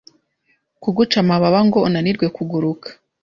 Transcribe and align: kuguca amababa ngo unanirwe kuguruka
kuguca 0.81 1.17
amababa 1.23 1.59
ngo 1.67 1.79
unanirwe 1.87 2.25
kuguruka 2.35 2.89